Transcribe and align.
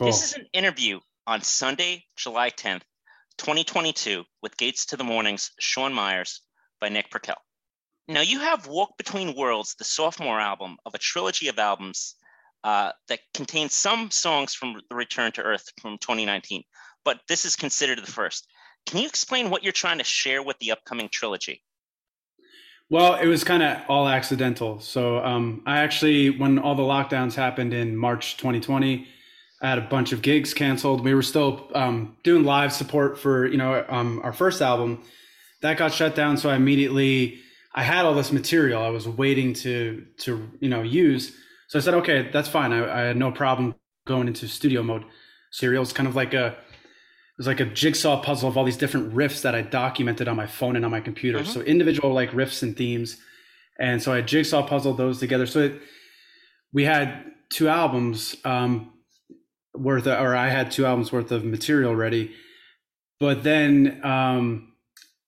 Cool. 0.00 0.06
This 0.06 0.24
is 0.24 0.32
an 0.32 0.46
interview 0.54 0.98
on 1.26 1.42
Sunday, 1.42 2.06
July 2.16 2.48
10th, 2.48 2.80
2022, 3.36 4.24
with 4.42 4.56
Gates 4.56 4.90
of 4.90 4.98
the 4.98 5.04
Morning's 5.04 5.50
Sean 5.60 5.92
Myers 5.92 6.40
by 6.80 6.88
Nick 6.88 7.10
Perkel. 7.10 7.34
Now, 8.08 8.22
you 8.22 8.40
have 8.40 8.66
Walk 8.66 8.96
Between 8.96 9.36
Worlds, 9.36 9.74
the 9.74 9.84
sophomore 9.84 10.40
album 10.40 10.78
of 10.86 10.94
a 10.94 10.98
trilogy 10.98 11.48
of 11.48 11.58
albums 11.58 12.14
uh, 12.64 12.92
that 13.08 13.18
contains 13.34 13.74
some 13.74 14.10
songs 14.10 14.54
from 14.54 14.80
The 14.88 14.96
Return 14.96 15.32
to 15.32 15.42
Earth 15.42 15.68
from 15.82 15.98
2019, 15.98 16.62
but 17.04 17.20
this 17.28 17.44
is 17.44 17.54
considered 17.54 17.98
the 17.98 18.10
first. 18.10 18.46
Can 18.86 19.00
you 19.00 19.06
explain 19.06 19.50
what 19.50 19.62
you're 19.62 19.70
trying 19.70 19.98
to 19.98 20.04
share 20.04 20.42
with 20.42 20.58
the 20.60 20.70
upcoming 20.70 21.10
trilogy? 21.12 21.62
Well, 22.88 23.16
it 23.16 23.26
was 23.26 23.44
kind 23.44 23.62
of 23.62 23.82
all 23.86 24.08
accidental. 24.08 24.80
So 24.80 25.22
um, 25.22 25.62
I 25.66 25.80
actually, 25.80 26.30
when 26.30 26.58
all 26.58 26.74
the 26.74 26.82
lockdowns 26.82 27.34
happened 27.34 27.74
in 27.74 27.94
March 27.98 28.38
2020, 28.38 29.06
I 29.60 29.68
had 29.68 29.78
a 29.78 29.82
bunch 29.82 30.12
of 30.12 30.22
gigs 30.22 30.54
canceled. 30.54 31.04
We 31.04 31.14
were 31.14 31.22
still 31.22 31.68
um, 31.74 32.16
doing 32.22 32.44
live 32.44 32.72
support 32.72 33.18
for 33.18 33.46
you 33.46 33.58
know 33.58 33.84
um, 33.88 34.20
our 34.24 34.32
first 34.32 34.62
album. 34.62 35.02
That 35.62 35.76
got 35.76 35.92
shut 35.92 36.14
down, 36.14 36.38
so 36.38 36.48
I 36.48 36.56
immediately 36.56 37.40
I 37.74 37.82
had 37.82 38.04
all 38.04 38.14
this 38.14 38.32
material 38.32 38.82
I 38.82 38.88
was 38.88 39.06
waiting 39.06 39.52
to 39.54 40.06
to 40.18 40.50
you 40.60 40.68
know 40.68 40.82
use. 40.82 41.36
So 41.68 41.78
I 41.78 41.82
said, 41.82 41.94
okay, 41.94 42.30
that's 42.32 42.48
fine. 42.48 42.72
I, 42.72 43.02
I 43.02 43.06
had 43.08 43.16
no 43.16 43.30
problem 43.30 43.74
going 44.06 44.26
into 44.26 44.48
studio 44.48 44.82
mode. 44.82 45.04
Serial 45.52 45.82
is 45.82 45.92
kind 45.92 46.08
of 46.08 46.16
like 46.16 46.34
a 46.34 46.46
it 46.46 47.38
was 47.38 47.46
like 47.46 47.60
a 47.60 47.66
jigsaw 47.66 48.20
puzzle 48.22 48.48
of 48.48 48.56
all 48.56 48.64
these 48.64 48.76
different 48.76 49.14
riffs 49.14 49.42
that 49.42 49.54
I 49.54 49.62
documented 49.62 50.28
on 50.28 50.36
my 50.36 50.46
phone 50.46 50.76
and 50.76 50.84
on 50.84 50.90
my 50.90 51.00
computer. 51.00 51.40
Mm-hmm. 51.40 51.52
So 51.52 51.60
individual 51.60 52.12
like 52.12 52.30
riffs 52.32 52.62
and 52.62 52.76
themes. 52.76 53.18
And 53.78 54.02
so 54.02 54.12
I 54.12 54.20
jigsaw 54.20 54.66
puzzled 54.66 54.98
those 54.98 55.20
together. 55.20 55.46
So 55.46 55.60
it, 55.60 55.80
we 56.72 56.84
had 56.84 57.24
two 57.48 57.68
albums 57.68 58.36
um, 58.44 58.92
worth, 59.80 60.06
of, 60.06 60.20
or 60.20 60.36
I 60.36 60.48
had 60.48 60.70
two 60.70 60.86
albums 60.86 61.12
worth 61.12 61.32
of 61.32 61.44
material 61.44 61.94
ready. 61.96 62.32
But 63.18 63.42
then 63.42 64.00
um, 64.04 64.72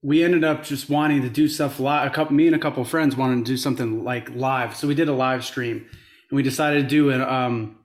we 0.02 0.22
ended 0.24 0.44
up 0.44 0.64
just 0.64 0.90
wanting 0.90 1.22
to 1.22 1.28
do 1.28 1.48
stuff 1.48 1.78
live. 1.78 2.10
A 2.10 2.14
couple, 2.14 2.34
me 2.34 2.46
and 2.46 2.56
a 2.56 2.58
couple 2.58 2.84
friends 2.84 3.16
wanted 3.16 3.44
to 3.44 3.52
do 3.52 3.56
something 3.56 4.04
like 4.04 4.30
live. 4.34 4.76
So 4.76 4.88
we 4.88 4.94
did 4.94 5.08
a 5.08 5.12
live 5.12 5.44
stream, 5.44 5.76
and 5.76 6.36
we 6.36 6.42
decided 6.42 6.82
to 6.82 6.88
do 6.88 7.10
an 7.10 7.20
um, 7.22 7.76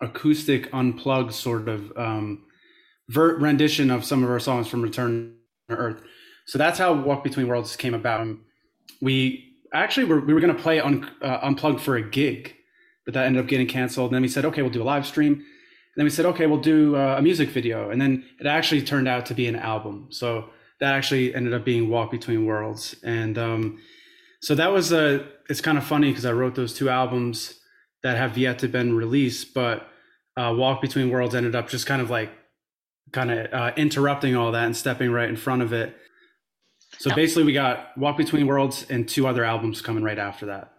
acoustic 0.00 0.68
unplugged 0.72 1.32
sort 1.32 1.68
of 1.68 1.96
um, 1.96 2.44
rendition 3.08 3.90
of 3.90 4.04
some 4.04 4.24
of 4.24 4.30
our 4.30 4.40
songs 4.40 4.68
from 4.68 4.82
Return 4.82 5.36
to 5.68 5.76
Earth. 5.76 6.02
So 6.46 6.58
that's 6.58 6.78
how 6.78 6.92
Walk 6.92 7.24
Between 7.24 7.48
Worlds 7.48 7.76
came 7.76 7.94
about. 7.94 8.26
We 9.00 9.54
actually 9.72 10.06
were 10.06 10.20
we 10.20 10.34
were 10.34 10.40
going 10.40 10.56
to 10.56 10.62
play 10.62 10.80
un, 10.80 11.08
uh, 11.22 11.38
unplugged 11.42 11.80
for 11.80 11.96
a 11.96 12.02
gig, 12.02 12.54
but 13.04 13.14
that 13.14 13.26
ended 13.26 13.42
up 13.42 13.48
getting 13.48 13.66
canceled. 13.66 14.10
And 14.10 14.16
then 14.16 14.22
we 14.22 14.28
said, 14.28 14.44
okay, 14.44 14.62
we'll 14.62 14.70
do 14.70 14.82
a 14.82 14.84
live 14.84 15.06
stream. 15.06 15.44
And 15.96 16.02
then 16.02 16.04
we 16.04 16.10
said, 16.10 16.26
okay, 16.26 16.46
we'll 16.46 16.60
do 16.60 16.94
uh, 16.94 17.16
a 17.18 17.22
music 17.22 17.48
video. 17.48 17.88
And 17.88 17.98
then 17.98 18.22
it 18.38 18.46
actually 18.46 18.82
turned 18.82 19.08
out 19.08 19.24
to 19.26 19.34
be 19.34 19.46
an 19.48 19.56
album. 19.56 20.08
So 20.10 20.50
that 20.78 20.92
actually 20.92 21.34
ended 21.34 21.54
up 21.54 21.64
being 21.64 21.88
Walk 21.88 22.10
Between 22.10 22.44
Worlds. 22.44 22.94
And 23.02 23.38
um, 23.38 23.78
so 24.42 24.54
that 24.54 24.70
was 24.70 24.92
a. 24.92 25.26
It's 25.48 25.62
kind 25.62 25.78
of 25.78 25.84
funny 25.84 26.10
because 26.10 26.26
I 26.26 26.32
wrote 26.32 26.54
those 26.54 26.74
two 26.74 26.90
albums 26.90 27.58
that 28.02 28.18
have 28.18 28.36
yet 28.36 28.58
to 28.58 28.68
been 28.68 28.94
released, 28.94 29.54
but 29.54 29.88
uh, 30.36 30.52
Walk 30.54 30.82
Between 30.82 31.08
Worlds 31.08 31.34
ended 31.34 31.54
up 31.56 31.68
just 31.68 31.86
kind 31.86 32.02
of 32.02 32.10
like 32.10 32.30
kind 33.12 33.30
of 33.30 33.52
uh, 33.52 33.72
interrupting 33.76 34.36
all 34.36 34.52
that 34.52 34.66
and 34.66 34.76
stepping 34.76 35.10
right 35.10 35.28
in 35.28 35.36
front 35.36 35.62
of 35.62 35.72
it. 35.72 35.96
So 36.98 37.10
now, 37.10 37.16
basically, 37.16 37.44
we 37.44 37.52
got 37.52 37.96
Walk 37.96 38.18
Between 38.18 38.46
Worlds 38.46 38.84
and 38.90 39.08
two 39.08 39.26
other 39.26 39.44
albums 39.44 39.80
coming 39.80 40.02
right 40.02 40.18
after 40.18 40.46
that, 40.46 40.72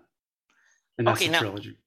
and 0.97 1.07
that's 1.07 1.21
okay, 1.21 1.27
the 1.27 1.31
now, 1.31 1.39
trilogy. 1.39 1.77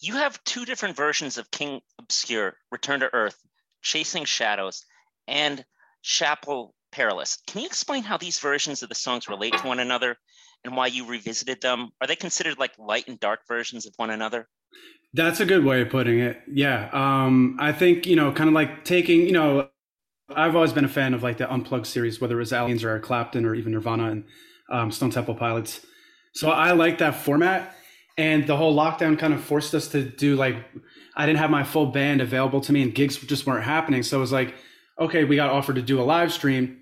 You 0.00 0.14
have 0.14 0.42
two 0.44 0.64
different 0.64 0.96
versions 0.96 1.38
of 1.38 1.50
King 1.50 1.80
Obscure, 1.98 2.54
Return 2.70 3.00
to 3.00 3.12
Earth, 3.12 3.36
Chasing 3.82 4.24
Shadows, 4.24 4.84
and 5.26 5.64
Chapel 6.02 6.74
Perilous. 6.92 7.38
Can 7.46 7.62
you 7.62 7.66
explain 7.66 8.02
how 8.04 8.16
these 8.16 8.38
versions 8.38 8.82
of 8.82 8.88
the 8.88 8.94
songs 8.94 9.28
relate 9.28 9.54
to 9.58 9.66
one 9.66 9.80
another 9.80 10.16
and 10.64 10.76
why 10.76 10.86
you 10.86 11.06
revisited 11.06 11.60
them? 11.60 11.90
Are 12.00 12.06
they 12.06 12.16
considered 12.16 12.58
like 12.58 12.78
light 12.78 13.08
and 13.08 13.18
dark 13.18 13.40
versions 13.48 13.86
of 13.86 13.94
one 13.96 14.10
another? 14.10 14.48
That's 15.14 15.40
a 15.40 15.46
good 15.46 15.64
way 15.64 15.80
of 15.80 15.90
putting 15.90 16.20
it. 16.20 16.40
Yeah. 16.46 16.90
Um, 16.92 17.56
I 17.58 17.72
think, 17.72 18.06
you 18.06 18.16
know, 18.16 18.32
kind 18.32 18.48
of 18.48 18.54
like 18.54 18.84
taking, 18.84 19.22
you 19.22 19.32
know, 19.32 19.68
I've 20.34 20.54
always 20.54 20.72
been 20.72 20.84
a 20.84 20.88
fan 20.88 21.14
of 21.14 21.22
like 21.22 21.38
the 21.38 21.50
Unplugged 21.52 21.86
series, 21.86 22.20
whether 22.20 22.36
it 22.36 22.40
was 22.40 22.52
Aliens 22.52 22.84
or 22.84 22.90
Eric 22.90 23.02
Clapton 23.02 23.44
or 23.44 23.54
even 23.54 23.72
Nirvana 23.72 24.10
and 24.10 24.24
um, 24.70 24.92
Stone 24.92 25.10
Temple 25.10 25.34
Pilots. 25.34 25.84
So 26.34 26.50
I 26.50 26.72
like 26.72 26.98
that 26.98 27.16
format. 27.16 27.74
And 28.18 28.46
the 28.46 28.56
whole 28.56 28.76
lockdown 28.76 29.18
kind 29.18 29.32
of 29.32 29.42
forced 29.42 29.74
us 29.74 29.88
to 29.88 30.02
do 30.02 30.36
like, 30.36 30.56
I 31.16 31.24
didn't 31.24 31.38
have 31.38 31.50
my 31.50 31.64
full 31.64 31.86
band 31.86 32.20
available 32.20 32.60
to 32.62 32.72
me 32.72 32.82
and 32.82 32.94
gigs 32.94 33.16
just 33.16 33.46
weren't 33.46 33.64
happening. 33.64 34.02
So 34.02 34.18
it 34.18 34.20
was 34.20 34.32
like, 34.32 34.54
okay, 34.98 35.24
we 35.24 35.36
got 35.36 35.50
offered 35.50 35.76
to 35.76 35.82
do 35.82 36.00
a 36.00 36.02
live 36.02 36.32
stream. 36.32 36.78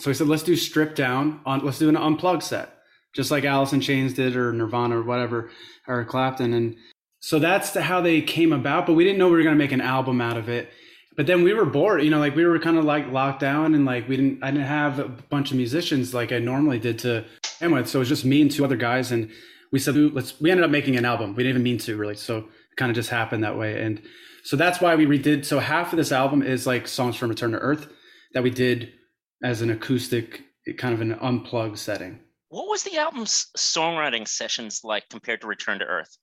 So 0.00 0.10
I 0.10 0.14
said, 0.14 0.26
let's 0.26 0.42
do 0.42 0.56
strip 0.56 0.94
down 0.94 1.40
on, 1.46 1.64
let's 1.64 1.78
do 1.78 1.88
an 1.88 1.96
unplugged 1.96 2.42
set, 2.42 2.74
just 3.14 3.30
like 3.30 3.44
Alice 3.44 3.72
in 3.72 3.80
Chains 3.80 4.12
did 4.12 4.36
or 4.36 4.52
Nirvana 4.52 4.98
or 4.98 5.02
whatever, 5.02 5.50
or 5.86 6.04
Clapton. 6.04 6.52
And 6.52 6.76
so 7.24 7.38
that's 7.38 7.72
how 7.72 8.02
they 8.02 8.20
came 8.20 8.52
about 8.52 8.86
but 8.86 8.92
we 8.92 9.02
didn't 9.02 9.18
know 9.18 9.28
we 9.28 9.36
were 9.36 9.42
going 9.42 9.54
to 9.54 9.58
make 9.58 9.72
an 9.72 9.80
album 9.80 10.20
out 10.20 10.36
of 10.36 10.50
it 10.50 10.70
but 11.16 11.26
then 11.26 11.42
we 11.42 11.54
were 11.54 11.64
bored 11.64 12.02
you 12.02 12.10
know 12.10 12.18
like 12.18 12.36
we 12.36 12.44
were 12.44 12.58
kind 12.58 12.76
of 12.76 12.84
like 12.84 13.10
locked 13.10 13.40
down 13.40 13.74
and 13.74 13.86
like 13.86 14.06
we 14.06 14.16
didn't 14.16 14.44
i 14.44 14.50
didn't 14.50 14.66
have 14.66 14.98
a 14.98 15.08
bunch 15.08 15.50
of 15.50 15.56
musicians 15.56 16.12
like 16.12 16.32
i 16.32 16.38
normally 16.38 16.78
did 16.78 16.98
to 16.98 17.24
end 17.62 17.72
with 17.72 17.88
so 17.88 17.98
it 17.98 18.00
was 18.00 18.10
just 18.10 18.26
me 18.26 18.42
and 18.42 18.50
two 18.50 18.62
other 18.62 18.76
guys 18.76 19.10
and 19.10 19.30
we 19.74 19.80
said 19.80 19.96
let's 20.14 20.40
we 20.40 20.52
ended 20.52 20.64
up 20.64 20.70
making 20.70 20.94
an 20.94 21.04
album. 21.04 21.34
We 21.34 21.42
didn't 21.42 21.56
even 21.56 21.64
mean 21.64 21.78
to 21.78 21.96
really. 21.96 22.14
So 22.14 22.38
it 22.38 22.76
kind 22.76 22.90
of 22.90 22.94
just 22.94 23.10
happened 23.10 23.42
that 23.42 23.58
way. 23.58 23.82
And 23.82 24.00
so 24.44 24.56
that's 24.56 24.80
why 24.80 24.94
we 24.94 25.04
redid 25.04 25.44
so 25.44 25.58
half 25.58 25.92
of 25.92 25.96
this 25.96 26.12
album 26.12 26.42
is 26.42 26.64
like 26.64 26.86
songs 26.86 27.16
from 27.16 27.28
return 27.28 27.50
to 27.50 27.58
earth 27.58 27.88
that 28.34 28.44
we 28.44 28.50
did 28.50 28.92
as 29.42 29.62
an 29.62 29.70
acoustic 29.70 30.44
kind 30.78 30.94
of 30.94 31.00
an 31.00 31.14
unplugged 31.14 31.76
setting. 31.76 32.20
What 32.50 32.68
was 32.68 32.84
the 32.84 32.98
album's 32.98 33.48
songwriting 33.56 34.28
sessions 34.28 34.82
like 34.84 35.08
compared 35.08 35.40
to 35.40 35.48
return 35.48 35.80
to 35.80 35.86
earth? 35.86 36.18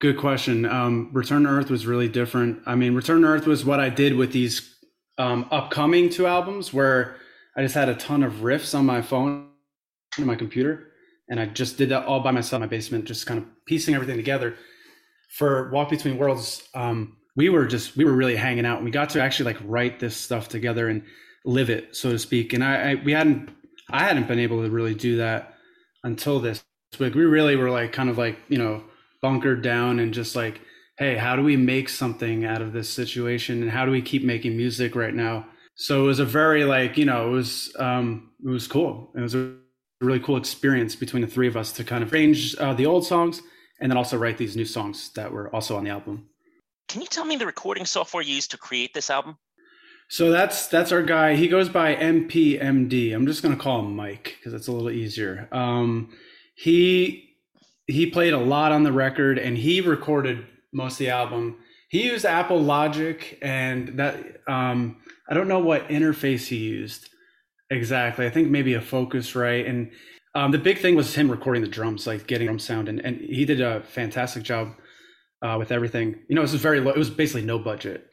Good 0.00 0.16
question. 0.16 0.64
Um, 0.64 1.10
Return 1.12 1.42
to 1.42 1.48
Earth 1.48 1.70
was 1.70 1.86
really 1.86 2.08
different. 2.08 2.60
I 2.66 2.76
mean, 2.76 2.94
Return 2.94 3.22
to 3.22 3.26
Earth 3.26 3.48
was 3.48 3.64
what 3.64 3.80
I 3.80 3.88
did 3.88 4.14
with 4.14 4.30
these 4.30 4.76
um, 5.18 5.48
upcoming 5.50 6.08
two 6.08 6.28
albums, 6.28 6.72
where 6.72 7.16
I 7.56 7.62
just 7.62 7.74
had 7.74 7.88
a 7.88 7.96
ton 7.96 8.22
of 8.22 8.34
riffs 8.34 8.78
on 8.78 8.86
my 8.86 9.02
phone 9.02 9.48
and 10.16 10.24
my 10.24 10.36
computer, 10.36 10.92
and 11.28 11.38
I 11.40 11.46
just 11.46 11.76
did 11.76 11.90
that 11.90 12.06
all 12.06 12.20
by 12.20 12.30
myself 12.30 12.58
in 12.58 12.62
my 12.62 12.66
basement, 12.66 13.04
just 13.04 13.26
kind 13.26 13.38
of 13.38 13.46
piecing 13.66 13.94
everything 13.94 14.16
together. 14.16 14.56
For 15.30 15.70
Walk 15.70 15.90
Between 15.90 16.16
Worlds, 16.16 16.66
um, 16.74 17.16
we 17.36 17.48
were 17.50 17.66
just 17.66 17.96
we 17.96 18.04
were 18.04 18.12
really 18.12 18.36
hanging 18.36 18.66
out, 18.66 18.76
and 18.76 18.84
we 18.84 18.90
got 18.90 19.10
to 19.10 19.22
actually 19.22 19.52
like 19.52 19.62
write 19.64 20.00
this 20.00 20.16
stuff 20.16 20.48
together 20.48 20.88
and 20.88 21.02
live 21.44 21.70
it, 21.70 21.94
so 21.94 22.10
to 22.10 22.18
speak. 22.18 22.52
And 22.52 22.64
I, 22.64 22.92
I 22.92 22.94
we 22.96 23.12
hadn't 23.12 23.50
I 23.90 24.04
hadn't 24.04 24.28
been 24.28 24.38
able 24.38 24.62
to 24.62 24.70
really 24.70 24.94
do 24.94 25.16
that 25.18 25.54
until 26.04 26.40
this 26.40 26.64
week. 26.98 27.14
We 27.14 27.24
really 27.24 27.56
were 27.56 27.70
like 27.70 27.92
kind 27.92 28.08
of 28.08 28.18
like 28.18 28.38
you 28.48 28.58
know 28.58 28.82
bunkered 29.20 29.62
down 29.62 29.98
and 29.98 30.14
just 30.14 30.34
like, 30.34 30.60
hey, 30.96 31.16
how 31.16 31.36
do 31.36 31.42
we 31.42 31.56
make 31.56 31.88
something 31.88 32.44
out 32.44 32.62
of 32.62 32.72
this 32.72 32.88
situation 32.88 33.62
and 33.62 33.70
how 33.70 33.84
do 33.84 33.92
we 33.92 34.02
keep 34.02 34.24
making 34.24 34.56
music 34.56 34.94
right 34.94 35.14
now? 35.14 35.46
So 35.74 36.02
it 36.02 36.06
was 36.06 36.18
a 36.18 36.24
very 36.24 36.64
like, 36.64 36.96
you 36.96 37.04
know, 37.04 37.28
it 37.28 37.30
was 37.30 37.74
um 37.78 38.30
it 38.44 38.48
was 38.48 38.66
cool. 38.66 39.10
It 39.16 39.20
was 39.20 39.34
a 39.34 39.54
really 40.00 40.20
cool 40.20 40.36
experience 40.36 40.94
between 40.94 41.22
the 41.22 41.28
three 41.28 41.48
of 41.48 41.56
us 41.56 41.72
to 41.72 41.84
kind 41.84 42.02
of 42.02 42.12
arrange 42.12 42.56
uh, 42.56 42.72
the 42.74 42.86
old 42.86 43.04
songs 43.04 43.42
and 43.80 43.90
then 43.90 43.96
also 43.96 44.16
write 44.16 44.38
these 44.38 44.56
new 44.56 44.64
songs 44.64 45.10
that 45.10 45.32
were 45.32 45.52
also 45.54 45.76
on 45.76 45.84
the 45.84 45.90
album. 45.90 46.28
Can 46.88 47.00
you 47.00 47.06
tell 47.06 47.24
me 47.24 47.36
the 47.36 47.46
recording 47.46 47.84
software 47.84 48.22
you 48.22 48.34
used 48.34 48.50
to 48.52 48.58
create 48.58 48.94
this 48.94 49.10
album? 49.10 49.36
So 50.10 50.30
that's 50.30 50.68
that's 50.68 50.90
our 50.90 51.02
guy. 51.02 51.34
He 51.34 51.48
goes 51.48 51.68
by 51.68 51.94
MPMD. 51.94 53.14
I'm 53.14 53.26
just 53.26 53.42
gonna 53.42 53.56
call 53.56 53.80
him 53.80 53.94
Mike 53.94 54.36
because 54.38 54.54
it's 54.54 54.66
a 54.66 54.72
little 54.72 54.90
easier. 54.90 55.48
Um, 55.52 56.10
he 56.54 57.36
he 57.86 58.06
played 58.06 58.32
a 58.32 58.38
lot 58.38 58.72
on 58.72 58.84
the 58.84 58.92
record 58.92 59.38
and 59.38 59.58
he 59.58 59.82
recorded 59.82 60.46
most 60.72 60.94
of 60.94 60.98
the 60.98 61.10
album. 61.10 61.58
He 61.90 62.04
used 62.04 62.24
Apple 62.24 62.60
Logic 62.60 63.38
and 63.42 63.98
that 63.98 64.16
um, 64.46 64.96
I 65.28 65.34
don't 65.34 65.48
know 65.48 65.58
what 65.58 65.88
interface 65.88 66.46
he 66.46 66.56
used 66.56 67.10
exactly. 67.70 68.26
I 68.26 68.30
think 68.30 68.48
maybe 68.48 68.74
a 68.74 68.80
Focusrite? 68.80 69.68
and 69.68 69.90
um, 70.34 70.52
the 70.52 70.58
big 70.58 70.78
thing 70.78 70.94
was 70.94 71.14
him 71.14 71.30
recording 71.30 71.62
the 71.62 71.68
drums, 71.68 72.06
like 72.06 72.26
getting 72.26 72.46
drum 72.46 72.58
sound, 72.58 72.88
and, 72.88 73.00
and 73.00 73.20
he 73.20 73.44
did 73.44 73.60
a 73.60 73.82
fantastic 73.82 74.42
job 74.42 74.74
uh, 75.42 75.56
with 75.58 75.72
everything. 75.72 76.20
You 76.28 76.34
know, 76.34 76.42
it 76.42 76.50
was 76.50 76.54
very 76.54 76.80
low. 76.80 76.92
It 76.92 76.98
was 76.98 77.10
basically 77.10 77.42
no 77.42 77.58
budget. 77.58 78.06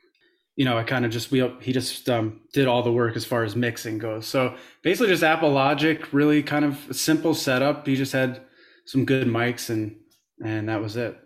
You 0.55 0.65
know, 0.65 0.77
I 0.77 0.83
kind 0.83 1.05
of 1.05 1.11
just 1.11 1.31
we 1.31 1.47
he 1.61 1.73
just 1.73 2.09
um, 2.09 2.41
did 2.53 2.67
all 2.67 2.81
the 2.81 2.91
work 2.91 3.15
as 3.15 3.25
far 3.25 3.43
as 3.43 3.55
mixing 3.55 3.97
goes. 3.97 4.25
So 4.25 4.55
basically, 4.81 5.09
just 5.09 5.23
Apple 5.23 5.51
Logic, 5.51 6.13
really 6.13 6.41
kind 6.41 6.63
of 6.63 6.77
simple 6.91 7.35
setup. 7.35 7.85
He 7.85 7.95
just 7.95 8.13
had 8.13 8.41
some 8.85 9.03
good 9.05 9.27
mics 9.27 9.69
and 9.69 9.95
and 10.43 10.69
that 10.69 10.81
was 10.81 10.95
it. 10.95 11.17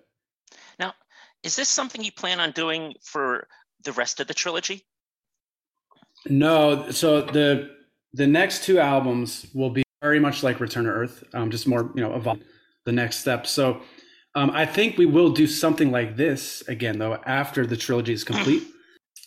Now, 0.80 0.94
is 1.44 1.56
this 1.56 1.70
something 1.70 2.04
you 2.04 2.12
plan 2.12 2.40
on 2.40 2.52
doing 2.52 2.96
for 3.04 3.48
the 3.84 3.92
rest 3.94 4.20
of 4.20 4.28
the 4.28 4.34
trilogy? 4.34 4.86
No, 6.28 6.90
so 6.92 7.22
the 7.22 7.79
the 8.14 8.28
next 8.28 8.64
two 8.64 8.80
albums 8.80 9.48
will 9.54 9.70
be 9.70 9.84
very 10.02 10.20
much 10.20 10.44
like 10.44 10.60
Return 10.60 10.86
to 10.86 10.92
Earth, 10.92 11.24
um, 11.34 11.52
just 11.52 11.68
more 11.68 11.92
you 11.96 12.02
know 12.02 12.16
evolve 12.16 12.40
the 12.86 12.92
next 12.92 13.20
step. 13.20 13.46
So 13.48 13.82
Um, 14.36 14.52
I 14.52 14.66
think 14.66 14.98
we 14.98 15.08
will 15.08 15.32
do 15.32 15.48
something 15.48 15.92
like 15.92 16.16
this 16.16 16.62
again, 16.68 17.00
though, 17.00 17.16
after 17.26 17.66
the 17.66 17.76
trilogy 17.76 18.14
is 18.14 18.24
complete. 18.24 18.64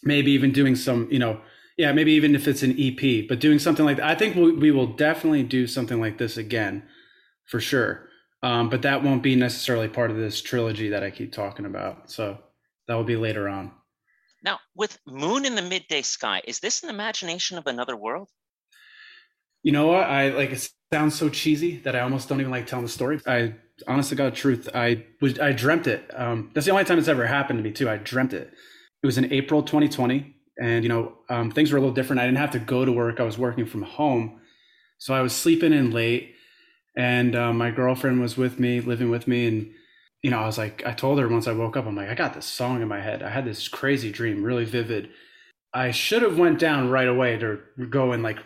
maybe 0.02 0.32
even 0.32 0.52
doing 0.52 0.76
some, 0.76 1.08
you 1.10 1.18
know, 1.18 1.40
yeah, 1.76 1.92
maybe 1.92 2.12
even 2.12 2.34
if 2.34 2.46
it's 2.46 2.62
an 2.62 2.76
EP, 2.78 3.26
but 3.28 3.40
doing 3.40 3.58
something 3.58 3.84
like 3.84 3.96
that. 3.96 4.06
I 4.06 4.14
think 4.14 4.36
we, 4.36 4.52
we 4.52 4.70
will 4.70 4.86
definitely 4.86 5.42
do 5.42 5.66
something 5.66 6.00
like 6.00 6.18
this 6.18 6.36
again, 6.36 6.82
for 7.46 7.60
sure. 7.60 8.08
Um, 8.42 8.68
but 8.68 8.82
that 8.82 9.02
won't 9.02 9.22
be 9.22 9.36
necessarily 9.36 9.88
part 9.88 10.10
of 10.10 10.16
this 10.16 10.42
trilogy 10.42 10.88
that 10.90 11.04
I 11.04 11.10
keep 11.10 11.32
talking 11.32 11.64
about. 11.64 12.10
So 12.10 12.38
that 12.88 12.94
will 12.94 13.04
be 13.04 13.16
later 13.16 13.48
on. 13.48 13.72
Now, 14.44 14.58
with 14.74 14.98
Moon 15.06 15.44
in 15.44 15.54
the 15.54 15.62
Midday 15.62 16.02
Sky, 16.02 16.42
is 16.44 16.58
this 16.58 16.82
an 16.82 16.90
imagination 16.90 17.58
of 17.58 17.66
another 17.66 17.96
world? 17.96 18.28
You 19.62 19.72
know 19.72 19.86
what? 19.86 20.04
I 20.04 20.30
like 20.30 20.50
it 20.50 20.68
sounds 20.92 21.14
so 21.14 21.28
cheesy 21.28 21.78
that 21.78 21.96
I 21.96 22.00
almost 22.00 22.28
don't 22.28 22.40
even 22.40 22.50
like 22.50 22.66
telling 22.66 22.84
the 22.84 22.90
story. 22.90 23.20
I 23.26 23.54
honestly 23.86 24.16
got 24.16 24.34
truth. 24.34 24.68
I 24.74 25.04
was 25.20 25.38
I 25.38 25.52
dreamt 25.52 25.86
it. 25.86 26.10
Um, 26.14 26.50
that's 26.52 26.66
the 26.66 26.72
only 26.72 26.84
time 26.84 26.98
it's 26.98 27.08
ever 27.08 27.26
happened 27.26 27.58
to 27.58 27.62
me 27.62 27.72
too. 27.72 27.88
I 27.88 27.96
dreamt 27.96 28.32
it. 28.32 28.52
It 29.02 29.06
was 29.06 29.18
in 29.18 29.32
April 29.32 29.62
2020, 29.62 30.34
and 30.60 30.84
you 30.84 30.88
know 30.88 31.14
um, 31.28 31.50
things 31.50 31.72
were 31.72 31.78
a 31.78 31.80
little 31.80 31.94
different. 31.94 32.20
I 32.20 32.26
didn't 32.26 32.38
have 32.38 32.50
to 32.52 32.58
go 32.58 32.84
to 32.84 32.92
work. 32.92 33.20
I 33.20 33.24
was 33.24 33.38
working 33.38 33.66
from 33.66 33.82
home, 33.82 34.40
so 34.98 35.14
I 35.14 35.22
was 35.22 35.34
sleeping 35.34 35.72
in 35.72 35.90
late, 35.90 36.34
and 36.96 37.34
uh, 37.34 37.52
my 37.52 37.70
girlfriend 37.70 38.20
was 38.20 38.36
with 38.36 38.58
me, 38.60 38.80
living 38.80 39.10
with 39.10 39.26
me, 39.28 39.46
and 39.46 39.72
you 40.22 40.30
know 40.30 40.38
I 40.38 40.46
was 40.46 40.58
like, 40.58 40.84
I 40.86 40.92
told 40.92 41.18
her 41.18 41.28
once 41.28 41.46
I 41.46 41.52
woke 41.52 41.76
up, 41.76 41.86
I'm 41.86 41.96
like, 41.96 42.08
I 42.08 42.14
got 42.14 42.34
this 42.34 42.46
song 42.46 42.82
in 42.82 42.88
my 42.88 43.00
head. 43.00 43.22
I 43.22 43.30
had 43.30 43.44
this 43.44 43.68
crazy 43.68 44.12
dream, 44.12 44.42
really 44.42 44.64
vivid. 44.64 45.10
I 45.72 45.90
should 45.90 46.22
have 46.22 46.38
went 46.38 46.58
down 46.58 46.90
right 46.90 47.08
away 47.08 47.38
to 47.38 47.60
go 47.88 48.12
and 48.12 48.22
like 48.22 48.38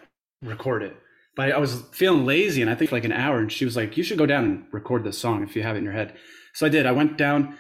record 0.42 0.82
it 0.82 0.96
but 1.36 1.52
I 1.52 1.58
was 1.58 1.82
feeling 1.92 2.24
lazy 2.24 2.62
and 2.62 2.70
I 2.70 2.74
think 2.74 2.88
for 2.88 2.96
like 2.96 3.04
an 3.04 3.12
hour 3.12 3.38
and 3.38 3.52
she 3.52 3.66
was 3.66 3.76
like, 3.76 3.96
you 3.96 4.02
should 4.02 4.18
go 4.18 4.26
down 4.26 4.44
and 4.44 4.64
record 4.72 5.04
this 5.04 5.18
song 5.18 5.42
if 5.42 5.54
you 5.54 5.62
have 5.62 5.76
it 5.76 5.80
in 5.80 5.84
your 5.84 5.92
head. 5.92 6.16
So 6.54 6.66
I 6.66 6.70
did. 6.70 6.86
I 6.86 6.92
went 6.92 7.18
down 7.18 7.56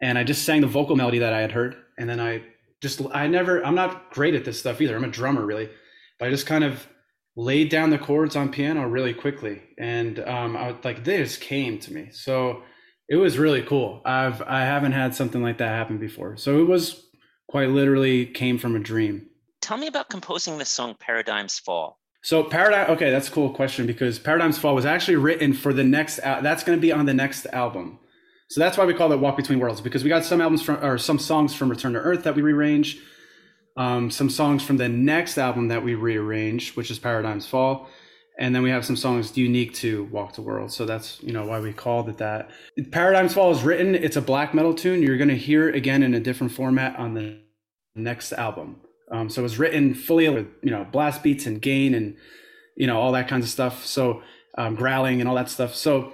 and 0.00 0.16
I 0.16 0.22
just 0.22 0.44
sang 0.44 0.60
the 0.60 0.68
vocal 0.68 0.94
melody 0.94 1.18
that 1.18 1.32
I 1.32 1.40
had 1.40 1.50
heard. 1.50 1.76
And 1.98 2.08
then 2.08 2.20
I 2.20 2.42
just, 2.80 3.02
I 3.12 3.26
never, 3.26 3.64
I'm 3.64 3.74
not 3.74 4.12
great 4.12 4.34
at 4.34 4.44
this 4.44 4.60
stuff 4.60 4.80
either. 4.80 4.94
I'm 4.94 5.04
a 5.04 5.08
drummer 5.08 5.44
really, 5.44 5.68
but 6.18 6.28
I 6.28 6.30
just 6.30 6.46
kind 6.46 6.62
of 6.62 6.86
laid 7.34 7.68
down 7.68 7.90
the 7.90 7.98
chords 7.98 8.36
on 8.36 8.52
piano 8.52 8.86
really 8.88 9.12
quickly. 9.12 9.60
And 9.76 10.20
um, 10.20 10.56
I 10.56 10.68
was 10.70 10.84
like, 10.84 11.02
this 11.02 11.36
came 11.36 11.80
to 11.80 11.92
me. 11.92 12.10
So 12.12 12.62
it 13.08 13.16
was 13.16 13.38
really 13.38 13.62
cool. 13.62 14.02
I've, 14.04 14.40
I 14.42 14.60
haven't 14.60 14.92
had 14.92 15.16
something 15.16 15.42
like 15.42 15.58
that 15.58 15.68
happen 15.68 15.98
before. 15.98 16.36
So 16.36 16.60
it 16.60 16.68
was 16.68 17.04
quite 17.48 17.70
literally 17.70 18.24
came 18.24 18.58
from 18.58 18.76
a 18.76 18.80
dream. 18.80 19.26
Tell 19.60 19.76
me 19.76 19.88
about 19.88 20.10
composing 20.10 20.58
the 20.58 20.64
song 20.64 20.94
Paradigms 21.00 21.58
Fall. 21.58 21.98
So 22.26 22.42
paradigm. 22.42 22.90
Okay, 22.90 23.12
that's 23.12 23.28
a 23.28 23.30
cool 23.30 23.50
question 23.50 23.86
because 23.86 24.18
Paradigms 24.18 24.58
Fall 24.58 24.74
was 24.74 24.84
actually 24.84 25.14
written 25.14 25.52
for 25.52 25.72
the 25.72 25.84
next. 25.84 26.16
that's 26.16 26.64
going 26.64 26.76
to 26.76 26.82
be 26.82 26.90
on 26.90 27.06
the 27.06 27.14
next 27.14 27.46
album. 27.52 28.00
So 28.48 28.58
that's 28.58 28.76
why 28.76 28.84
we 28.84 28.94
call 28.94 29.12
it 29.12 29.20
Walk 29.20 29.36
Between 29.36 29.60
Worlds 29.60 29.80
because 29.80 30.02
we 30.02 30.08
got 30.08 30.24
some 30.24 30.40
albums 30.40 30.60
from 30.60 30.84
or 30.84 30.98
some 30.98 31.20
songs 31.20 31.54
from 31.54 31.68
Return 31.68 31.92
to 31.92 32.00
Earth 32.00 32.24
that 32.24 32.34
we 32.34 32.42
rearrange, 32.42 32.98
um, 33.76 34.10
some 34.10 34.28
songs 34.28 34.64
from 34.64 34.76
the 34.76 34.88
next 34.88 35.38
album 35.38 35.68
that 35.68 35.84
we 35.84 35.94
rearrange, 35.94 36.74
which 36.74 36.90
is 36.90 36.98
Paradigms 36.98 37.46
Fall, 37.46 37.86
and 38.40 38.52
then 38.52 38.64
we 38.64 38.70
have 38.70 38.84
some 38.84 38.96
songs 38.96 39.36
unique 39.36 39.72
to 39.74 40.06
Walk 40.06 40.32
to 40.32 40.42
World. 40.42 40.72
So 40.72 40.84
that's 40.84 41.22
you 41.22 41.32
know 41.32 41.46
why 41.46 41.60
we 41.60 41.72
called 41.72 42.08
it 42.08 42.18
that. 42.18 42.50
Paradigms 42.90 43.34
Fall 43.34 43.52
is 43.52 43.62
written. 43.62 43.94
It's 43.94 44.16
a 44.16 44.20
black 44.20 44.52
metal 44.52 44.74
tune. 44.74 45.00
You're 45.00 45.16
going 45.16 45.28
to 45.28 45.38
hear 45.38 45.68
it 45.68 45.76
again 45.76 46.02
in 46.02 46.12
a 46.12 46.18
different 46.18 46.52
format 46.52 46.98
on 46.98 47.14
the 47.14 47.38
next 47.94 48.32
album. 48.32 48.80
Um, 49.10 49.28
so 49.28 49.40
it 49.40 49.44
was 49.44 49.58
written 49.58 49.94
fully 49.94 50.28
with 50.28 50.46
you 50.62 50.70
know 50.70 50.86
blast 50.90 51.22
beats 51.22 51.46
and 51.46 51.60
gain 51.60 51.94
and 51.94 52.16
you 52.76 52.86
know 52.86 53.00
all 53.00 53.12
that 53.12 53.28
kinds 53.28 53.44
of 53.44 53.50
stuff. 53.50 53.86
So 53.86 54.22
um, 54.58 54.74
growling 54.74 55.20
and 55.20 55.28
all 55.28 55.34
that 55.36 55.50
stuff. 55.50 55.74
So 55.74 56.12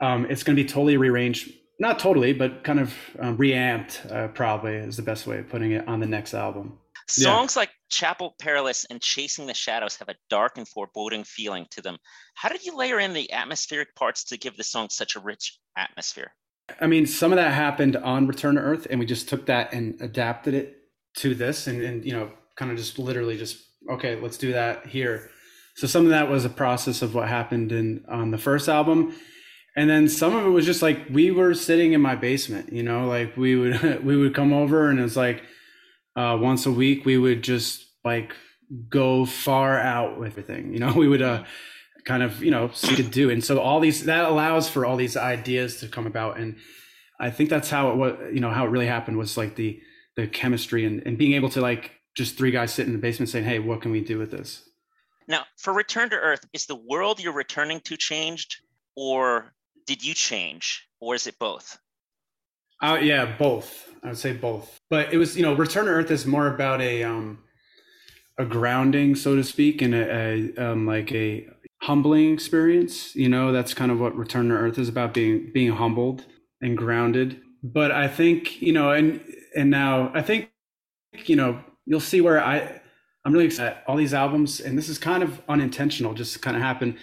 um, 0.00 0.26
it's 0.30 0.42
going 0.42 0.56
to 0.56 0.62
be 0.62 0.68
totally 0.68 0.96
rearranged, 0.96 1.50
not 1.78 1.98
totally, 1.98 2.32
but 2.32 2.64
kind 2.64 2.80
of 2.80 2.94
um, 3.18 3.36
reamped. 3.36 4.02
Uh, 4.10 4.28
probably 4.28 4.74
is 4.74 4.96
the 4.96 5.02
best 5.02 5.26
way 5.26 5.38
of 5.38 5.48
putting 5.48 5.72
it 5.72 5.86
on 5.88 6.00
the 6.00 6.06
next 6.06 6.34
album. 6.34 6.78
Songs 7.08 7.54
yeah. 7.54 7.60
like 7.60 7.70
Chapel 7.88 8.34
Perilous 8.40 8.84
and 8.90 9.00
Chasing 9.00 9.46
the 9.46 9.54
Shadows 9.54 9.96
have 9.96 10.08
a 10.08 10.16
dark 10.28 10.58
and 10.58 10.66
foreboding 10.66 11.22
feeling 11.22 11.66
to 11.70 11.80
them. 11.80 11.98
How 12.34 12.48
did 12.48 12.64
you 12.64 12.76
layer 12.76 12.98
in 12.98 13.12
the 13.12 13.32
atmospheric 13.32 13.94
parts 13.94 14.24
to 14.24 14.36
give 14.36 14.56
the 14.56 14.64
song 14.64 14.88
such 14.90 15.14
a 15.14 15.20
rich 15.20 15.56
atmosphere? 15.76 16.32
I 16.80 16.88
mean, 16.88 17.06
some 17.06 17.32
of 17.32 17.36
that 17.36 17.52
happened 17.54 17.96
on 17.96 18.26
Return 18.26 18.56
to 18.56 18.60
Earth, 18.60 18.88
and 18.90 18.98
we 18.98 19.06
just 19.06 19.28
took 19.28 19.46
that 19.46 19.72
and 19.72 20.00
adapted 20.00 20.54
it 20.54 20.85
to 21.16 21.34
this 21.34 21.66
and, 21.66 21.82
and 21.82 22.04
you 22.04 22.12
know 22.12 22.30
kind 22.56 22.70
of 22.70 22.76
just 22.76 22.98
literally 22.98 23.36
just 23.36 23.58
okay 23.90 24.20
let's 24.20 24.36
do 24.36 24.52
that 24.52 24.86
here. 24.86 25.30
So 25.74 25.86
some 25.86 26.04
of 26.04 26.10
that 26.10 26.30
was 26.30 26.44
a 26.44 26.50
process 26.50 27.02
of 27.02 27.14
what 27.14 27.28
happened 27.28 27.70
in 27.70 28.04
on 28.08 28.30
the 28.30 28.38
first 28.38 28.68
album. 28.68 29.14
And 29.76 29.90
then 29.90 30.08
some 30.08 30.34
of 30.34 30.46
it 30.46 30.48
was 30.48 30.64
just 30.64 30.80
like 30.80 31.06
we 31.10 31.30
were 31.30 31.52
sitting 31.52 31.92
in 31.92 32.00
my 32.00 32.14
basement 32.14 32.72
you 32.72 32.82
know 32.82 33.06
like 33.06 33.36
we 33.36 33.56
would 33.56 34.04
we 34.04 34.16
would 34.16 34.34
come 34.34 34.52
over 34.52 34.88
and 34.88 34.98
it 34.98 35.02
was 35.02 35.16
like 35.16 35.42
uh, 36.16 36.38
once 36.40 36.64
a 36.64 36.72
week 36.72 37.04
we 37.04 37.18
would 37.18 37.42
just 37.42 37.84
like 38.04 38.34
go 38.88 39.26
far 39.26 39.78
out 39.78 40.18
with 40.18 40.32
everything 40.32 40.72
you 40.72 40.78
know 40.78 40.92
we 40.96 41.08
would 41.08 41.22
uh 41.22 41.44
kind 42.06 42.22
of 42.22 42.42
you 42.42 42.50
know 42.50 42.70
see 42.72 42.96
to 42.96 43.02
do. 43.02 43.30
And 43.30 43.44
so 43.44 43.58
all 43.58 43.80
these 43.80 44.04
that 44.04 44.24
allows 44.24 44.68
for 44.70 44.86
all 44.86 44.96
these 44.96 45.16
ideas 45.16 45.80
to 45.80 45.88
come 45.88 46.06
about. 46.06 46.38
And 46.38 46.56
i 47.18 47.30
think 47.30 47.48
that's 47.48 47.70
how 47.70 47.90
it 47.90 47.96
was 47.96 48.14
you 48.32 48.40
know 48.40 48.50
how 48.50 48.66
it 48.66 48.68
really 48.68 48.86
happened 48.86 49.16
was 49.16 49.38
like 49.38 49.56
the 49.56 49.80
the 50.16 50.26
chemistry 50.26 50.84
and, 50.84 51.02
and 51.06 51.16
being 51.16 51.34
able 51.34 51.48
to 51.50 51.60
like 51.60 51.92
just 52.14 52.36
three 52.36 52.50
guys 52.50 52.72
sit 52.72 52.86
in 52.86 52.92
the 52.92 52.98
basement 52.98 53.28
saying, 53.28 53.44
Hey, 53.44 53.58
what 53.58 53.82
can 53.82 53.90
we 53.90 54.00
do 54.00 54.18
with 54.18 54.30
this? 54.30 54.68
Now, 55.28 55.44
for 55.56 55.72
Return 55.72 56.10
to 56.10 56.16
Earth, 56.16 56.44
is 56.52 56.66
the 56.66 56.76
world 56.76 57.20
you're 57.20 57.32
returning 57.32 57.80
to 57.80 57.96
changed 57.96 58.56
or 58.96 59.52
did 59.86 60.04
you 60.04 60.14
change 60.14 60.88
or 61.00 61.14
is 61.14 61.26
it 61.26 61.38
both? 61.38 61.78
Uh, 62.82 62.98
yeah, 63.00 63.36
both. 63.38 63.88
I 64.02 64.08
would 64.08 64.18
say 64.18 64.32
both. 64.32 64.78
But 64.90 65.12
it 65.12 65.18
was, 65.18 65.36
you 65.36 65.42
know, 65.42 65.54
Return 65.54 65.86
to 65.86 65.90
Earth 65.90 66.10
is 66.10 66.26
more 66.26 66.46
about 66.46 66.80
a 66.80 67.02
um 67.02 67.38
a 68.38 68.44
grounding, 68.44 69.14
so 69.14 69.34
to 69.34 69.42
speak, 69.42 69.80
and 69.80 69.94
a, 69.94 70.52
a 70.58 70.72
um, 70.72 70.86
like 70.86 71.10
a 71.12 71.48
humbling 71.82 72.32
experience. 72.32 73.16
You 73.16 73.28
know, 73.28 73.50
that's 73.52 73.74
kind 73.74 73.90
of 73.90 73.98
what 73.98 74.16
Return 74.16 74.48
to 74.50 74.54
Earth 74.54 74.78
is 74.78 74.88
about 74.88 75.14
being 75.14 75.50
being 75.52 75.72
humbled 75.72 76.24
and 76.60 76.76
grounded. 76.76 77.40
But 77.62 77.90
I 77.90 78.08
think, 78.08 78.60
you 78.60 78.72
know, 78.72 78.90
and 78.90 79.20
and 79.56 79.70
now 79.70 80.12
I 80.14 80.22
think 80.22 80.50
you 81.24 81.34
know 81.34 81.60
you'll 81.86 82.00
see 82.00 82.20
where 82.20 82.40
I 82.42 82.80
I'm 83.24 83.32
really 83.32 83.46
excited. 83.46 83.78
All 83.88 83.96
these 83.96 84.14
albums, 84.14 84.60
and 84.60 84.78
this 84.78 84.88
is 84.88 84.98
kind 84.98 85.24
of 85.24 85.42
unintentional, 85.48 86.14
just 86.14 86.40
kind 86.42 86.56
of 86.56 86.62
happen. 86.62 86.96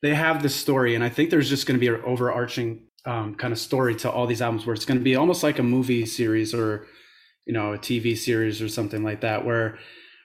They 0.00 0.14
have 0.14 0.42
this 0.42 0.56
story, 0.56 0.94
and 0.94 1.04
I 1.04 1.10
think 1.10 1.28
there's 1.28 1.50
just 1.50 1.66
going 1.66 1.78
to 1.78 1.80
be 1.80 1.94
an 1.94 2.00
overarching 2.06 2.84
um, 3.04 3.34
kind 3.34 3.52
of 3.52 3.58
story 3.58 3.94
to 3.96 4.10
all 4.10 4.26
these 4.26 4.40
albums, 4.40 4.64
where 4.64 4.74
it's 4.74 4.86
going 4.86 4.98
to 4.98 5.04
be 5.04 5.16
almost 5.16 5.42
like 5.42 5.58
a 5.58 5.62
movie 5.62 6.06
series 6.06 6.54
or 6.54 6.86
you 7.44 7.52
know 7.52 7.74
a 7.74 7.78
TV 7.78 8.16
series 8.16 8.62
or 8.62 8.68
something 8.68 9.04
like 9.04 9.20
that, 9.20 9.44
where 9.44 9.78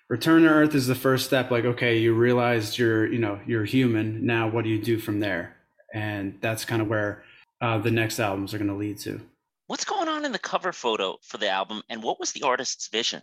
Return 0.09 0.43
to 0.43 0.49
Earth 0.49 0.75
is 0.75 0.87
the 0.87 0.95
first 0.95 1.25
step. 1.25 1.51
Like, 1.51 1.65
okay, 1.65 1.97
you 1.97 2.13
realized 2.13 2.77
you're 2.77 3.11
you 3.11 3.19
know 3.19 3.39
you're 3.45 3.65
human. 3.65 4.25
Now, 4.25 4.47
what 4.47 4.63
do 4.63 4.69
you 4.69 4.81
do 4.81 4.97
from 4.97 5.19
there? 5.19 5.57
And 5.93 6.37
that's 6.39 6.65
kind 6.65 6.81
of 6.81 6.87
where 6.87 7.23
uh, 7.59 7.79
the 7.79 7.91
next 7.91 8.19
albums 8.19 8.53
are 8.53 8.57
going 8.57 8.69
to 8.69 8.75
lead 8.75 8.97
to. 8.99 9.19
What's 9.67 9.85
going 9.85 10.07
on 10.07 10.25
in 10.25 10.31
the 10.31 10.39
cover 10.39 10.73
photo 10.73 11.17
for 11.21 11.37
the 11.37 11.49
album, 11.49 11.81
and 11.89 12.03
what 12.03 12.19
was 12.19 12.31
the 12.31 12.43
artist's 12.43 12.87
vision? 12.89 13.21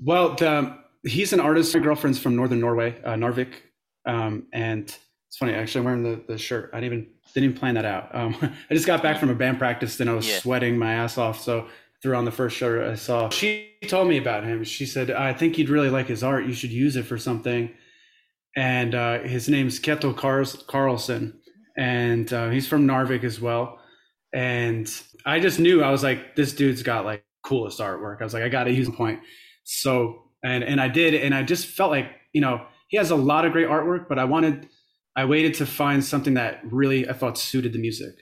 Well, 0.00 0.34
the, 0.34 0.76
he's 1.04 1.32
an 1.32 1.40
artist. 1.40 1.74
My 1.74 1.80
girlfriend's 1.80 2.18
from 2.18 2.36
northern 2.36 2.60
Norway, 2.60 3.00
uh, 3.04 3.14
Narvik, 3.14 3.54
um, 4.06 4.46
and 4.52 4.84
it's 5.28 5.36
funny. 5.36 5.54
Actually, 5.54 5.80
I'm 5.80 5.84
wearing 5.84 6.02
the, 6.02 6.24
the 6.26 6.38
shirt. 6.38 6.70
I 6.72 6.80
didn't 6.80 6.98
even 6.98 7.10
didn't 7.34 7.50
even 7.50 7.56
plan 7.58 7.74
that 7.74 7.84
out. 7.84 8.14
Um, 8.14 8.36
I 8.70 8.74
just 8.74 8.86
got 8.86 9.02
back 9.02 9.20
from 9.20 9.30
a 9.30 9.34
band 9.34 9.58
practice 9.58 10.00
and 10.00 10.08
I 10.08 10.14
was 10.14 10.28
yeah. 10.28 10.38
sweating 10.38 10.78
my 10.78 10.94
ass 10.94 11.18
off. 11.18 11.40
So 11.40 11.68
threw 12.02 12.14
on 12.14 12.24
the 12.24 12.30
first 12.30 12.56
shirt 12.56 12.88
I 12.90 12.94
saw. 12.94 13.28
She 13.28 13.74
told 13.88 14.08
me 14.08 14.18
about 14.18 14.44
him. 14.44 14.64
She 14.64 14.86
said, 14.86 15.10
"I 15.10 15.32
think 15.32 15.58
you'd 15.58 15.68
really 15.68 15.90
like 15.90 16.06
his 16.06 16.22
art. 16.22 16.46
You 16.46 16.54
should 16.54 16.70
use 16.70 16.96
it 16.96 17.04
for 17.04 17.18
something." 17.18 17.70
And 18.56 18.94
uh, 18.94 19.20
his 19.20 19.48
name's 19.48 19.78
Ketil 19.78 20.16
Carlson, 20.66 21.40
and 21.76 22.32
uh, 22.32 22.48
he's 22.50 22.66
from 22.66 22.86
Narvik 22.86 23.22
as 23.22 23.40
well. 23.40 23.78
And 24.32 24.90
I 25.24 25.40
just 25.40 25.58
knew 25.58 25.82
I 25.82 25.90
was 25.90 26.02
like, 26.02 26.36
this 26.36 26.52
dude's 26.52 26.82
got 26.82 27.04
like 27.04 27.24
coolest 27.42 27.78
artwork. 27.78 28.20
I 28.20 28.24
was 28.24 28.34
like, 28.34 28.42
I 28.42 28.48
got 28.48 28.64
to 28.64 28.72
use 28.72 28.90
point. 28.90 29.20
So, 29.64 30.24
and, 30.44 30.62
and 30.62 30.80
I 30.80 30.88
did. 30.88 31.14
And 31.14 31.34
I 31.34 31.42
just 31.42 31.66
felt 31.66 31.90
like, 31.90 32.10
you 32.32 32.40
know, 32.40 32.66
he 32.88 32.96
has 32.96 33.10
a 33.10 33.16
lot 33.16 33.44
of 33.44 33.52
great 33.52 33.68
artwork, 33.68 34.08
but 34.08 34.18
I 34.18 34.24
wanted, 34.24 34.68
I 35.16 35.24
waited 35.24 35.54
to 35.54 35.66
find 35.66 36.04
something 36.04 36.34
that 36.34 36.60
really 36.64 37.08
I 37.08 37.12
thought 37.12 37.38
suited 37.38 37.72
the 37.72 37.78
music. 37.78 38.14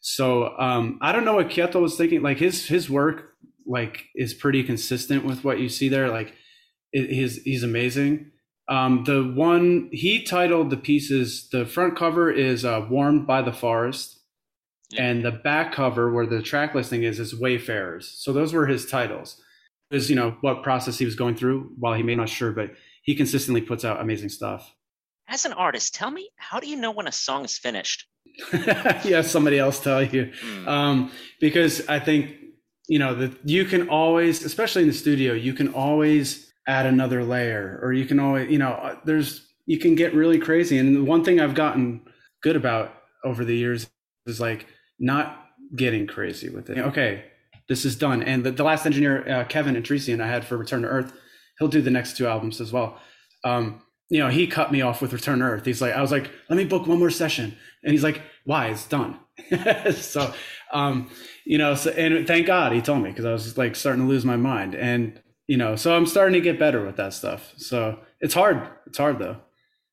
So, 0.00 0.56
um, 0.58 0.98
I 1.02 1.12
don't 1.12 1.24
know 1.24 1.34
what 1.34 1.48
Ketil 1.48 1.82
was 1.82 1.96
thinking. 1.96 2.22
Like 2.22 2.38
his, 2.38 2.66
his 2.66 2.88
work, 2.88 3.34
like 3.66 4.04
is 4.14 4.34
pretty 4.34 4.62
consistent 4.62 5.24
with 5.24 5.44
what 5.44 5.60
you 5.60 5.68
see 5.68 5.88
there. 5.88 6.08
Like 6.08 6.34
it, 6.92 7.10
he's, 7.10 7.42
he's 7.42 7.62
amazing. 7.62 8.30
Um, 8.68 9.04
the 9.04 9.22
one 9.22 9.88
he 9.92 10.22
titled 10.22 10.70
the 10.70 10.76
pieces, 10.76 11.48
the 11.50 11.66
front 11.66 11.96
cover 11.96 12.30
is 12.30 12.64
uh, 12.64 12.86
Warmed 12.88 13.26
by 13.26 13.42
the 13.42 13.52
Forest 13.52 14.19
and 14.98 15.24
the 15.24 15.30
back 15.30 15.72
cover 15.72 16.12
where 16.12 16.26
the 16.26 16.42
track 16.42 16.74
listing 16.74 17.04
is 17.04 17.20
is 17.20 17.38
Wayfarers. 17.38 18.08
So 18.18 18.32
those 18.32 18.52
were 18.52 18.66
his 18.66 18.86
titles. 18.86 19.40
Is 19.90 20.08
you 20.08 20.16
know 20.16 20.36
what 20.40 20.62
process 20.62 20.98
he 20.98 21.04
was 21.04 21.16
going 21.16 21.34
through 21.34 21.72
while 21.78 21.94
he 21.94 22.02
may 22.02 22.14
not 22.14 22.28
sure, 22.28 22.52
but 22.52 22.70
he 23.02 23.14
consistently 23.14 23.60
puts 23.60 23.84
out 23.84 24.00
amazing 24.00 24.28
stuff. 24.28 24.74
As 25.28 25.44
an 25.44 25.52
artist, 25.52 25.94
tell 25.94 26.10
me 26.10 26.30
how 26.36 26.60
do 26.60 26.68
you 26.68 26.76
know 26.76 26.90
when 26.90 27.06
a 27.06 27.12
song 27.12 27.44
is 27.44 27.58
finished? 27.58 28.06
yeah, 29.04 29.22
somebody 29.22 29.58
else 29.58 29.80
tell 29.80 30.02
you. 30.02 30.32
Mm. 30.44 30.68
Um, 30.68 31.12
because 31.40 31.86
I 31.88 31.98
think, 31.98 32.34
you 32.88 32.98
know, 32.98 33.14
that 33.14 33.32
you 33.48 33.64
can 33.64 33.88
always, 33.88 34.44
especially 34.44 34.82
in 34.82 34.88
the 34.88 34.94
studio, 34.94 35.32
you 35.32 35.54
can 35.54 35.72
always 35.72 36.52
add 36.66 36.86
another 36.86 37.24
layer 37.24 37.78
or 37.82 37.92
you 37.92 38.06
can 38.06 38.20
always, 38.20 38.50
you 38.50 38.58
know, 38.58 38.98
there's, 39.04 39.48
you 39.66 39.78
can 39.78 39.94
get 39.94 40.14
really 40.14 40.38
crazy. 40.38 40.78
And 40.78 40.96
the 40.96 41.04
one 41.04 41.24
thing 41.24 41.40
I've 41.40 41.54
gotten 41.54 42.02
good 42.42 42.56
about 42.56 42.94
over 43.24 43.44
the 43.44 43.56
years 43.56 43.88
is 44.26 44.40
like 44.40 44.66
not 45.00 45.46
getting 45.74 46.06
crazy 46.06 46.48
with 46.48 46.70
it. 46.70 46.78
Okay, 46.78 47.24
this 47.68 47.84
is 47.84 47.96
done. 47.96 48.22
And 48.22 48.44
the, 48.44 48.50
the 48.50 48.62
last 48.62 48.84
engineer, 48.84 49.28
uh, 49.28 49.44
Kevin 49.44 49.74
and 49.74 49.84
Tracy 49.84 50.12
and 50.12 50.22
I 50.22 50.28
had 50.28 50.44
for 50.44 50.56
Return 50.56 50.82
to 50.82 50.88
Earth, 50.88 51.12
he'll 51.58 51.68
do 51.68 51.80
the 51.80 51.90
next 51.90 52.16
two 52.16 52.26
albums 52.26 52.60
as 52.60 52.72
well. 52.72 53.00
Um, 53.44 53.82
you 54.08 54.18
know, 54.18 54.28
he 54.28 54.46
cut 54.46 54.72
me 54.72 54.82
off 54.82 55.00
with 55.00 55.12
Return 55.12 55.38
to 55.38 55.44
Earth. 55.44 55.64
He's 55.64 55.80
like, 55.80 55.94
I 55.94 56.02
was 56.02 56.10
like, 56.10 56.30
let 56.48 56.56
me 56.56 56.64
book 56.64 56.86
one 56.86 56.98
more 56.98 57.10
session. 57.10 57.56
And 57.82 57.92
he's 57.92 58.02
like, 58.02 58.20
why? 58.44 58.66
It's 58.66 58.86
done. 58.86 59.18
so, 59.92 60.34
um, 60.72 61.10
you 61.44 61.58
know, 61.58 61.74
so, 61.74 61.90
and 61.90 62.26
thank 62.26 62.46
God 62.46 62.72
he 62.72 62.82
told 62.82 63.02
me 63.02 63.10
because 63.10 63.24
I 63.24 63.32
was 63.32 63.56
like 63.56 63.76
starting 63.76 64.02
to 64.02 64.08
lose 64.08 64.24
my 64.24 64.36
mind. 64.36 64.74
And, 64.74 65.20
you 65.46 65.56
know, 65.56 65.76
so 65.76 65.96
I'm 65.96 66.06
starting 66.06 66.34
to 66.34 66.40
get 66.40 66.58
better 66.58 66.84
with 66.84 66.96
that 66.96 67.14
stuff. 67.14 67.52
So 67.56 68.00
it's 68.20 68.34
hard. 68.34 68.68
It's 68.86 68.98
hard 68.98 69.20
though. 69.20 69.36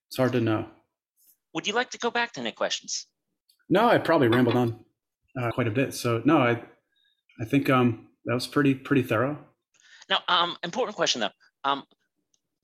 It's 0.07 0.17
hard 0.17 0.31
to 0.31 0.41
know. 0.41 0.65
Would 1.53 1.67
you 1.67 1.73
like 1.73 1.91
to 1.91 1.99
go 1.99 2.09
back 2.09 2.33
to 2.33 2.39
any 2.39 2.51
questions? 2.51 3.05
No, 3.69 3.87
I 3.87 3.99
probably 3.99 4.29
rambled 4.29 4.55
on 4.55 4.79
uh, 5.39 5.51
quite 5.51 5.67
a 5.67 5.71
bit. 5.71 5.93
So 5.93 6.21
no, 6.25 6.37
I, 6.37 6.61
I 7.39 7.45
think 7.45 7.69
um, 7.69 8.07
that 8.25 8.33
was 8.33 8.47
pretty 8.47 8.73
pretty 8.73 9.03
thorough. 9.03 9.37
Now, 10.09 10.19
um, 10.27 10.57
important 10.63 10.95
question 10.95 11.21
though. 11.21 11.29
Um, 11.63 11.83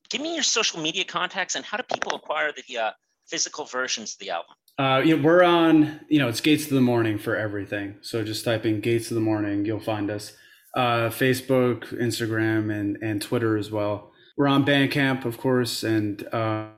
give 0.09 0.21
me 0.21 0.33
your 0.33 0.43
social 0.43 0.79
media 0.79 1.03
contacts 1.03 1.55
and 1.55 1.65
how 1.65 1.77
do 1.77 1.83
people 1.83 2.15
acquire 2.15 2.51
the 2.51 2.77
uh, 2.77 2.91
physical 3.27 3.65
versions 3.65 4.13
of 4.13 4.19
the 4.19 4.29
album? 4.29 4.55
Uh, 4.79 5.01
you 5.05 5.15
know, 5.15 5.23
we're 5.23 5.43
on, 5.43 5.99
you 6.09 6.17
know, 6.17 6.27
it's 6.27 6.41
Gates 6.41 6.63
of 6.63 6.71
the 6.71 6.81
Morning 6.81 7.19
for 7.19 7.35
everything. 7.35 7.95
So 8.01 8.23
just 8.23 8.43
type 8.43 8.65
in 8.65 8.81
Gates 8.81 9.11
of 9.11 9.15
the 9.15 9.21
Morning, 9.21 9.65
you'll 9.65 9.79
find 9.79 10.09
us. 10.09 10.33
Uh, 10.75 11.09
Facebook, 11.09 11.85
Instagram, 12.01 12.73
and 12.73 12.97
and 13.03 13.21
Twitter 13.21 13.57
as 13.57 13.69
well. 13.69 14.11
We're 14.35 14.47
on 14.47 14.65
Bandcamp, 14.65 15.23
of 15.23 15.37
course, 15.37 15.83
and 15.83 16.25
uh, 16.33 16.69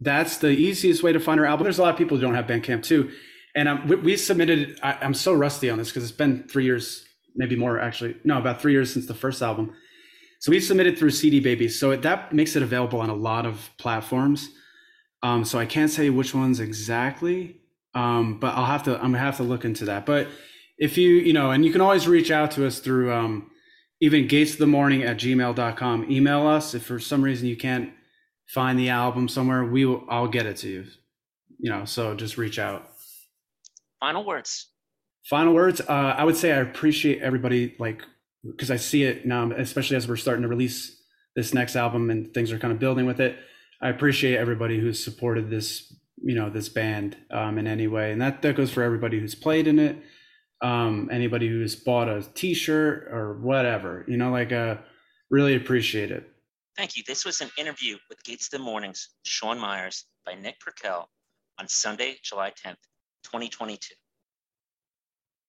that's 0.00 0.38
the 0.38 0.50
easiest 0.50 1.02
way 1.02 1.12
to 1.12 1.18
find 1.18 1.40
our 1.40 1.46
album. 1.46 1.64
There's 1.64 1.78
a 1.78 1.82
lot 1.82 1.90
of 1.90 1.98
people 1.98 2.16
who 2.16 2.20
don't 2.20 2.36
have 2.36 2.46
Bandcamp 2.46 2.84
too, 2.84 3.10
and 3.54 3.68
um, 3.68 3.88
we, 3.88 3.96
we, 3.96 4.16
submitted. 4.16 4.78
I, 4.82 4.98
I'm 5.00 5.14
so 5.14 5.32
rusty 5.32 5.68
on 5.70 5.78
this 5.78 5.88
because 5.88 6.04
it's 6.04 6.12
been 6.12 6.44
three 6.48 6.64
years, 6.64 7.04
maybe 7.34 7.56
more 7.56 7.78
actually. 7.78 8.16
No, 8.24 8.38
about 8.38 8.60
three 8.60 8.72
years 8.72 8.92
since 8.92 9.06
the 9.06 9.14
first 9.14 9.42
album. 9.42 9.74
So 10.40 10.50
we 10.50 10.58
submitted 10.60 10.98
through 10.98 11.10
CD 11.10 11.38
Baby. 11.38 11.68
So 11.68 11.94
that 11.94 12.32
makes 12.32 12.56
it 12.56 12.62
available 12.62 13.00
on 13.00 13.10
a 13.10 13.14
lot 13.14 13.46
of 13.46 13.70
platforms. 13.78 14.48
Um, 15.22 15.44
so 15.44 15.58
I 15.58 15.66
can't 15.66 15.90
say 15.90 16.10
which 16.10 16.34
ones 16.34 16.58
exactly, 16.58 17.60
um, 17.94 18.40
but 18.40 18.54
I'll 18.54 18.66
have 18.66 18.82
to. 18.84 18.96
I'm 18.96 19.12
gonna 19.12 19.18
have 19.18 19.36
to 19.36 19.44
look 19.44 19.64
into 19.64 19.84
that. 19.84 20.04
But 20.04 20.28
if 20.78 20.98
you, 20.98 21.10
you 21.10 21.32
know, 21.32 21.52
and 21.52 21.64
you 21.64 21.70
can 21.70 21.80
always 21.80 22.08
reach 22.08 22.30
out 22.30 22.50
to 22.52 22.66
us 22.66 22.80
through 22.80 23.12
um, 23.12 23.50
even 24.00 24.26
gates 24.26 24.54
of 24.54 24.58
the 24.58 24.66
morning 24.66 25.04
at 25.04 25.18
gmail.com. 25.18 26.10
Email 26.10 26.46
us 26.46 26.74
if 26.74 26.84
for 26.84 26.98
some 26.98 27.22
reason 27.22 27.46
you 27.46 27.56
can't 27.56 27.92
find 28.48 28.76
the 28.76 28.88
album 28.88 29.28
somewhere. 29.28 29.64
We 29.64 29.84
will. 29.84 30.04
I'll 30.08 30.26
get 30.26 30.46
it 30.46 30.56
to 30.58 30.68
you. 30.68 30.86
You 31.60 31.70
know, 31.70 31.84
so 31.84 32.16
just 32.16 32.36
reach 32.36 32.58
out. 32.58 32.91
Final 34.02 34.24
words. 34.24 34.66
Final 35.30 35.54
words. 35.54 35.80
Uh, 35.80 36.14
I 36.18 36.24
would 36.24 36.36
say 36.36 36.50
I 36.50 36.56
appreciate 36.56 37.22
everybody 37.22 37.76
like 37.78 38.02
because 38.44 38.68
I 38.68 38.74
see 38.74 39.04
it 39.04 39.24
now, 39.24 39.52
especially 39.52 39.96
as 39.96 40.08
we're 40.08 40.16
starting 40.16 40.42
to 40.42 40.48
release 40.48 41.00
this 41.36 41.54
next 41.54 41.76
album 41.76 42.10
and 42.10 42.34
things 42.34 42.50
are 42.50 42.58
kind 42.58 42.72
of 42.72 42.80
building 42.80 43.06
with 43.06 43.20
it. 43.20 43.38
I 43.80 43.90
appreciate 43.90 44.38
everybody 44.38 44.80
who's 44.80 45.02
supported 45.02 45.50
this, 45.50 45.94
you 46.20 46.34
know, 46.34 46.50
this 46.50 46.68
band 46.68 47.16
um, 47.30 47.58
in 47.58 47.68
any 47.68 47.86
way, 47.86 48.10
and 48.10 48.20
that 48.20 48.42
that 48.42 48.56
goes 48.56 48.72
for 48.72 48.82
everybody 48.82 49.20
who's 49.20 49.36
played 49.36 49.68
in 49.68 49.78
it, 49.78 49.96
um, 50.62 51.08
anybody 51.12 51.46
who's 51.46 51.76
bought 51.76 52.08
a 52.08 52.26
T-shirt 52.34 53.06
or 53.08 53.34
whatever. 53.34 54.04
You 54.08 54.16
know, 54.16 54.32
like 54.32 54.50
uh, 54.50 54.78
really 55.30 55.54
appreciate 55.54 56.10
it. 56.10 56.28
Thank 56.76 56.96
you. 56.96 57.04
This 57.06 57.24
was 57.24 57.40
an 57.40 57.50
interview 57.56 57.98
with 58.08 58.24
Gates 58.24 58.48
the 58.48 58.58
Mornings, 58.58 59.10
Sean 59.24 59.60
Myers 59.60 60.06
by 60.26 60.34
Nick 60.34 60.56
Purkell 60.58 61.04
on 61.60 61.68
Sunday, 61.68 62.16
July 62.24 62.50
10th, 62.66 62.74
2022. 63.22 64.01